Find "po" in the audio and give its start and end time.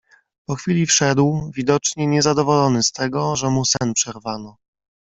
0.45-0.55